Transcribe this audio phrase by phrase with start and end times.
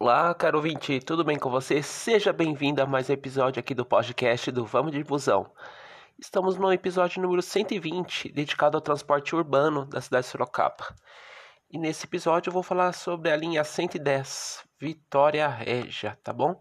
[0.00, 1.80] Olá, caro ouvinte, tudo bem com você?
[1.80, 5.52] Seja bem-vindo a mais um episódio aqui do podcast do Vamos de Busão.
[6.18, 10.92] Estamos no episódio número 120, dedicado ao transporte urbano da cidade de Sorocaba.
[11.70, 16.60] E nesse episódio eu vou falar sobre a linha 110, Vitória Régia, tá bom?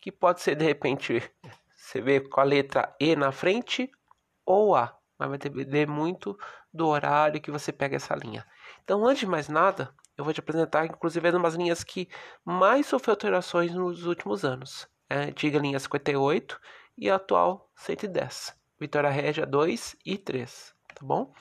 [0.00, 1.20] Que pode ser de repente,
[1.74, 3.90] você vê com a letra E na frente
[4.46, 6.38] ou A, mas vai depender muito
[6.72, 8.46] do horário que você pega essa linha.
[8.84, 12.08] Então, antes de mais nada, eu vou te apresentar, inclusive, umas linhas que
[12.44, 14.88] mais sofreu alterações nos últimos anos.
[15.08, 16.60] É a antiga linha 58
[16.98, 18.52] e a atual 110.
[18.80, 21.32] Vitória Régia 2 e 3, tá bom?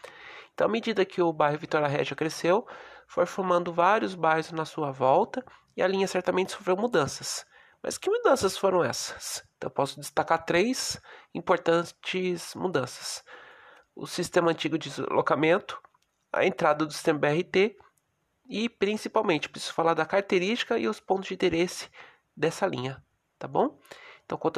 [0.53, 2.67] Então, à medida que o bairro Vitória Régia cresceu,
[3.07, 5.43] foi formando vários bairros na sua volta
[5.75, 7.45] e a linha certamente sofreu mudanças.
[7.81, 9.43] Mas que mudanças foram essas?
[9.57, 11.01] Então, posso destacar três
[11.33, 13.23] importantes mudanças:
[13.95, 15.81] o sistema antigo de deslocamento,
[16.31, 17.75] a entrada do sistema BRT
[18.49, 21.89] e principalmente preciso falar da característica e os pontos de interesse
[22.35, 23.03] dessa linha,
[23.37, 23.79] tá bom?
[24.25, 24.51] Então, com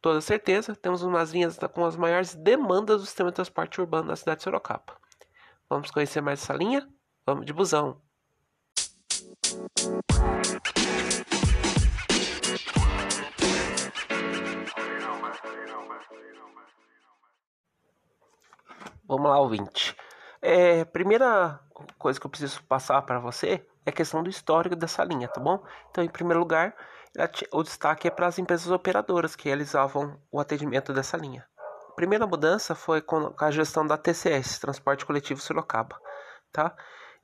[0.00, 4.16] toda certeza, temos umas linhas com as maiores demandas do sistema de transporte urbano da
[4.16, 4.96] cidade de Sorocaba.
[5.68, 6.88] Vamos conhecer mais essa linha?
[7.26, 8.00] Vamos de busão.
[19.04, 19.96] Vamos lá, ouvinte.
[20.40, 21.60] É, primeira
[21.98, 25.40] coisa que eu preciso passar para você é a questão do histórico dessa linha, tá
[25.40, 25.62] bom?
[25.90, 26.74] Então, em primeiro lugar,
[27.52, 31.46] o destaque é para as empresas operadoras que realizavam o atendimento dessa linha.
[31.90, 35.98] A primeira mudança foi com a gestão da TCS, Transporte Coletivo Sorocaba,
[36.52, 36.74] tá?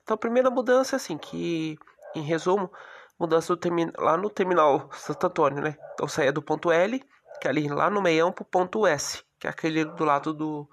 [0.02, 1.78] Então, a primeira mudança, assim, que,
[2.14, 2.70] em resumo,
[3.18, 3.56] mudança
[3.96, 5.76] lá no terminal Santo Antônio, né?
[5.94, 7.02] Então, saía do ponto L,
[7.40, 10.34] que é ali lá no meião, para o ponto S, que é aquele do lado
[10.34, 10.68] do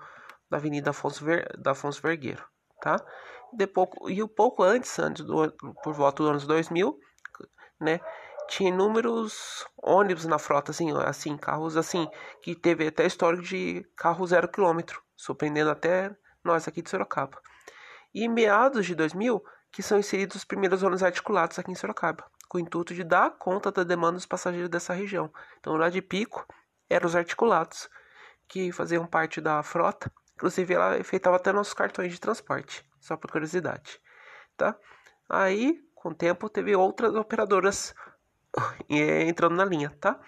[0.50, 2.44] da Avenida Afonso, Ver, da Afonso Vergueiro,
[2.82, 2.98] tá?
[3.56, 5.52] De pouco, e um pouco antes, antes do,
[5.84, 6.98] por volta dos anos 2000,
[7.80, 8.00] né?
[8.48, 12.08] Tinha inúmeros ônibus na frota, assim, assim, carros assim,
[12.44, 17.40] que teve até histórico de carro zero quilômetro, surpreendendo até nós aqui de Sorocaba.
[18.14, 22.24] E em meados de 2000, que são inseridos os primeiros ônibus articulados aqui em Sorocaba,
[22.48, 25.32] com o intuito de dar conta da demanda dos passageiros dessa região.
[25.60, 26.46] Então, lá de pico,
[26.88, 27.90] eram os articulados,
[28.48, 33.32] que faziam parte da frota Inclusive, ela efetuava até nossos cartões de transporte, só por
[33.32, 34.02] curiosidade,
[34.58, 34.76] tá?
[35.30, 37.94] Aí, com o tempo, teve outras operadoras
[38.90, 40.20] entrando na linha, tá?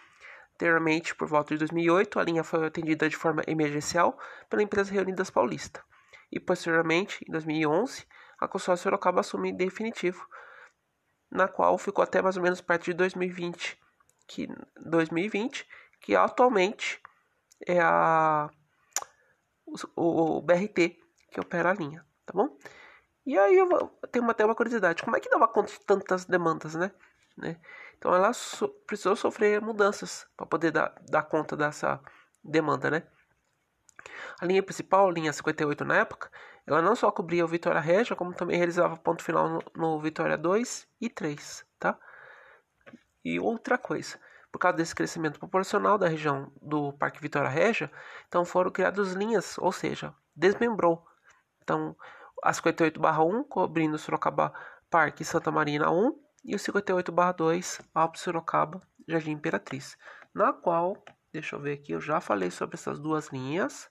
[0.53, 4.17] Anteriormente, por volta de 2008, a linha foi atendida de forma emergencial
[4.49, 5.83] pela empresa Reunidas Paulista.
[6.31, 8.05] E, posteriormente, em 2011,
[8.39, 10.27] a consórcio Sorocaba assumiu em definitivo,
[11.31, 13.79] na qual ficou até mais ou menos perto de 2020,
[14.27, 14.47] que
[14.79, 15.67] 2020,
[16.01, 17.01] que atualmente
[17.65, 18.49] é a
[19.95, 20.97] o, o BRT
[21.31, 22.55] que opera a linha, tá bom?
[23.25, 23.67] E aí eu
[24.11, 26.91] tenho até uma curiosidade, como é que dava conta de tantas demandas, né?
[27.35, 27.59] né?
[27.97, 31.99] Então ela so, precisou sofrer mudanças para poder dar, dar conta dessa
[32.43, 33.03] demanda, né?
[34.39, 36.29] A linha principal, linha 58 na época,
[36.65, 40.37] ela não só cobria o Vitória Regia, como também realizava ponto final no, no Vitória
[40.37, 41.97] 2 e 3, tá?
[43.25, 44.19] E outra coisa,
[44.51, 47.91] por causa desse crescimento proporcional da região do Parque Vitória Régia,
[48.27, 51.05] então foram criadas linhas, ou seja, desmembrou.
[51.61, 51.95] Então,
[52.43, 54.53] a 58/1 cobrindo Sorocaba
[54.89, 59.97] Parque Santa Marina 1 e o 58/2 Alto Sorocaba Jardim Imperatriz,
[60.33, 63.89] na qual, deixa eu ver aqui, eu já falei sobre essas duas linhas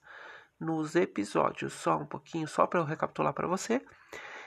[0.61, 3.85] nos episódios, só um pouquinho, só para eu recapitular para você.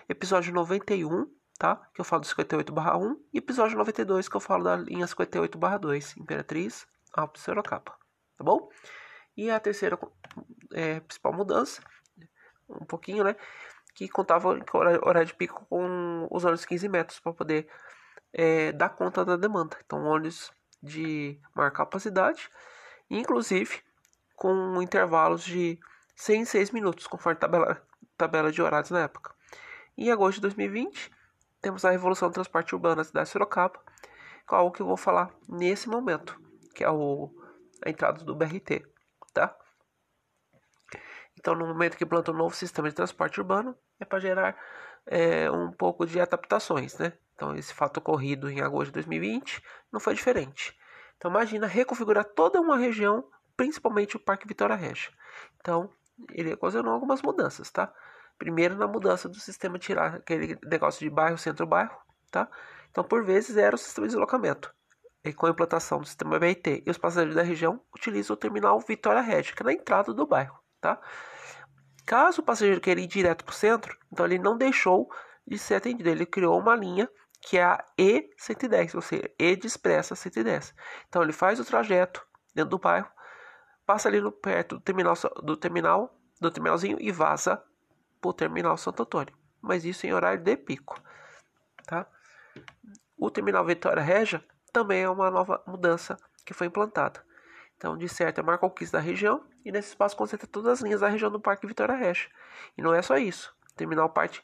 [0.08, 1.28] Episódio 91
[1.60, 1.76] tá?
[1.94, 6.88] Que eu falo do 58/1 e episódio 92 que eu falo da linha 58/2, Imperatriz,
[7.14, 7.94] Alpes Sorocaba,
[8.38, 8.70] tá bom?
[9.36, 10.00] E a terceira
[10.72, 11.82] é, principal mudança,
[12.70, 13.36] um pouquinho, né?
[14.00, 17.68] Que contava com horário de pico com os ônibus 15 metros para poder
[18.32, 19.76] é, dar conta da demanda.
[19.86, 22.50] Então, ônibus de maior capacidade,
[23.10, 23.82] inclusive
[24.38, 25.78] com intervalos de
[26.16, 27.86] 100 e 6 minutos, conforme tabela,
[28.18, 29.36] tabela de horários na época.
[29.98, 31.12] Em agosto de 2020,
[31.62, 33.82] temos a revolução do transporte urbano na cidade de Sorocaba,
[34.48, 36.42] com algo que eu vou falar nesse momento,
[36.74, 37.30] que é o,
[37.86, 38.82] a entrada do BRT,
[39.34, 39.54] tá?
[41.38, 44.56] Então, no momento que planta um novo sistema de transporte urbano, é para gerar
[45.06, 47.14] é, um pouco de adaptações, né?
[47.36, 50.78] Então, esse fato ocorrido em agosto de 2020 não foi diferente.
[51.18, 53.24] Então, imagina reconfigurar toda uma região,
[53.56, 55.12] principalmente o Parque Vitória Regia.
[55.60, 55.90] Então,
[56.32, 57.94] ele ocasionou algumas mudanças, tá?
[58.38, 61.98] Primeiro na mudança do sistema, tirar aquele negócio de bairro, centro-bairro,
[62.32, 62.50] tá?
[62.92, 64.74] Então, por vezes, era o sistema de deslocamento.
[65.24, 68.80] E com a implantação do sistema BRT e os passageiros da região utilizam o terminal
[68.80, 71.00] Vitória Regia, que é na entrada do bairro, tá?
[72.10, 75.08] Caso o passageiro queira ir direto para o centro, então ele não deixou
[75.46, 76.10] de ser atendido.
[76.10, 77.08] Ele criou uma linha
[77.40, 80.74] que é a E110, ou seja, E de Expressa 110.
[81.08, 82.26] Então ele faz o trajeto
[82.56, 83.08] dentro do bairro,
[83.86, 85.14] passa ali no, perto do terminal,
[85.44, 87.64] do terminal, do terminalzinho e vaza
[88.20, 89.38] para o terminal Santo Antônio.
[89.62, 91.00] Mas isso em horário de pico,
[91.86, 92.08] tá?
[93.20, 97.24] O terminal Vitória Regia também é uma nova mudança que foi implantada.
[97.80, 100.82] Então, de certo, é a maior conquista da região e nesse espaço concentra todas as
[100.82, 102.30] linhas da região do Parque Vitória Regia.
[102.78, 103.56] E não é só isso.
[103.72, 104.44] O terminal parte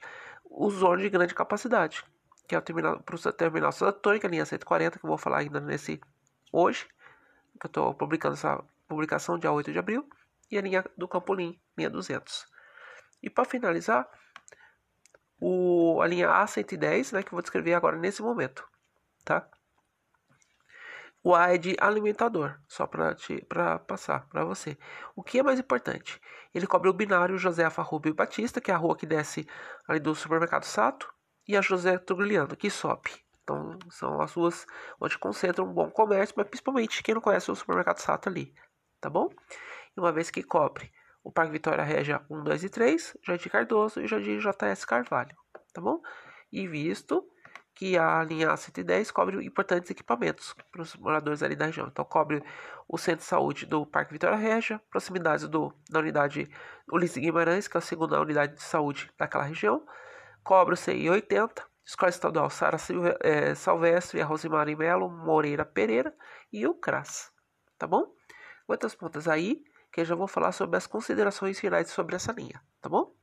[0.49, 2.01] os ônibus de grande capacidade,
[2.47, 5.05] que é o terminal para o terminal Santo Antônio, que é a linha 140, que
[5.05, 5.99] eu vou falar ainda nesse
[6.49, 6.87] hoje,
[7.59, 10.09] que eu estou publicando essa publicação dia 8 de abril,
[10.49, 12.45] e a linha do Campolim, linha 200.
[13.21, 14.07] E para finalizar,
[15.41, 18.65] o, a linha A110, né, que eu vou descrever agora nesse momento,
[19.25, 19.45] tá?
[21.25, 24.77] O A é de alimentador, só para passar para você.
[25.15, 26.21] O que é mais importante?
[26.53, 29.47] Ele cobre o binário Josefa Rubio Batista, que é a rua que desce
[29.87, 31.11] ali do supermercado Sato,
[31.47, 33.09] e a José Trugliano, que sobe.
[33.41, 34.67] Então, são as ruas
[35.01, 38.53] onde concentram um bom comércio, mas principalmente quem não conhece o supermercado Sato ali,
[39.01, 39.27] tá bom?
[39.97, 40.91] E uma vez que cobre
[41.23, 45.35] o Parque Vitória Régia 1, 2 e 3, Jardim Cardoso e Jardim JS Carvalho,
[45.73, 45.99] tá bom?
[46.51, 47.27] E visto
[47.75, 51.87] que a linha A110 cobre importantes equipamentos para os moradores ali da região.
[51.87, 52.41] Então, cobre
[52.87, 56.49] o centro de saúde do Parque Vitória Régia, proximidades do, da unidade
[56.91, 59.85] Ulisses Guimarães, que é a segunda unidade de saúde daquela região,
[60.43, 62.77] cobre o CI 80, Escola Estadual Sara
[63.19, 66.15] é, Salvestre, a Rosimari Melo, Moreira Pereira
[66.51, 67.31] e o CRAS.
[67.77, 68.15] Tá bom?
[68.65, 69.63] Quantas pontas aí?
[69.95, 73.15] que eu já vou falar sobre as considerações finais sobre essa linha, tá bom?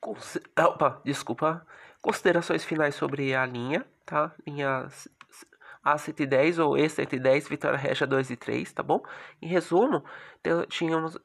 [0.00, 1.66] Consi Opa, desculpa.
[2.02, 4.34] Considerações finais sobre a linha, tá?
[4.46, 4.86] Linha
[5.84, 9.02] a110 ou E110, Vitória Regia 2 e 3, tá bom?
[9.40, 10.02] Em resumo,
[10.68, 11.18] tínhamos,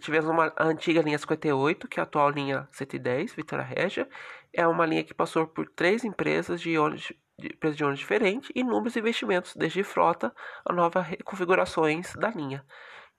[0.00, 4.08] tivemos uma antiga linha 58, que é a atual linha 110, Vitória Regia.
[4.52, 8.50] É uma linha que passou por três empresas de ônibus, de, empresas de ônibus diferentes
[8.54, 10.32] e inúmeros investimentos, desde frota
[10.64, 12.64] a novas configurações da linha.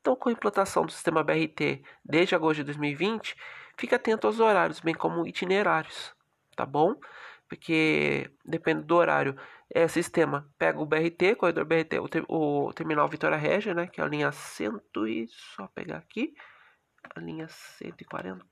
[0.05, 3.35] Então, com a implantação do sistema BRT desde agosto de 2020,
[3.75, 6.13] fique atento aos horários, bem como itinerários,
[6.55, 6.93] tá bom?
[7.49, 9.35] Porque depende do horário
[9.67, 11.97] é, sistema pega o BRT, corredor BRT,
[12.27, 16.35] o, o terminal Vitória Regia, né, que é a linha 100 e só pegar aqui,
[17.15, 18.45] a linha 140,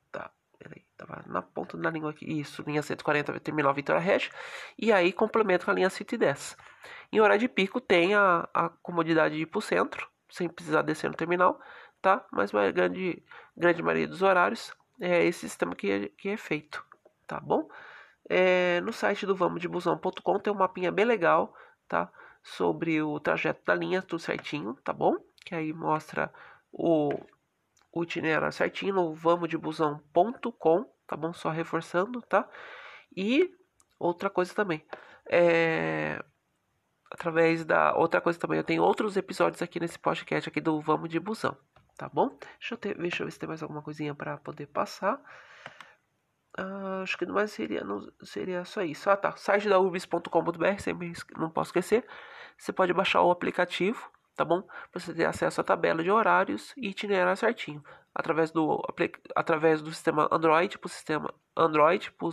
[0.57, 4.31] peraí, tava na ponta da língua aqui, isso, linha 140, terminal Vitória Regia,
[4.75, 6.57] e aí complementa com a linha 110.
[7.11, 10.81] Em horário de pico tem a, a comodidade de ir para o centro, sem precisar
[10.81, 11.59] descer no terminal,
[12.01, 12.25] tá?
[12.31, 13.23] Mas a grande,
[13.55, 16.83] grande maioria dos horários é esse sistema que é, que é feito,
[17.27, 17.69] tá bom?
[18.27, 21.55] É, no site do vamosdebusão.com tem um mapinha bem legal,
[21.87, 22.11] tá?
[22.41, 25.17] Sobre o trajeto da linha, tudo certinho, tá bom?
[25.45, 26.33] Que aí mostra
[26.71, 27.11] o,
[27.91, 31.31] o itinerário certinho no vamosdebusão.com, tá bom?
[31.31, 32.49] Só reforçando, tá?
[33.15, 33.53] E
[33.99, 34.83] outra coisa também,
[35.29, 36.19] é,
[37.13, 41.09] através da outra coisa também, eu tenho outros episódios aqui nesse podcast aqui do Vamos
[41.09, 41.55] de Busão,
[41.95, 42.35] tá bom?
[42.59, 45.21] Deixa eu, ter, deixa eu ver se tem mais alguma coisinha para poder passar.
[46.59, 49.09] Uh, acho que mais seria, não, seria só isso.
[49.09, 49.35] Ah, tá.
[49.37, 52.05] Site da urbis.com.br, sempre não posso esquecer.
[52.57, 54.61] Você pode baixar o aplicativo, tá bom?
[54.91, 57.83] Para você ter acesso à tabela de horários e itinerário certinho.
[58.13, 58.81] Através do,
[59.35, 62.27] através do sistema Android, para o sistema Android, para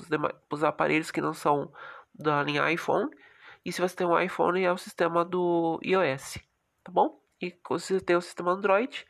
[0.50, 1.72] os aparelhos que não são
[2.14, 3.10] da linha iPhone.
[3.64, 6.38] E se você tem um iPhone, é o sistema do iOS,
[6.82, 7.20] tá bom?
[7.40, 9.06] E se você tem o sistema Android,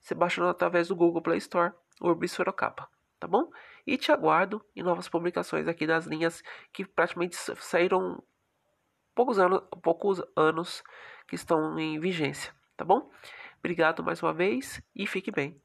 [0.00, 2.88] você baixa através do Google Play Store, Urbis Sorocaba,
[3.18, 3.50] tá bom?
[3.86, 6.42] E te aguardo em novas publicações aqui das linhas
[6.72, 8.22] que praticamente saíram
[9.14, 10.82] poucos anos, poucos anos
[11.28, 13.10] que estão em vigência, tá bom?
[13.58, 15.60] Obrigado mais uma vez e fique bem.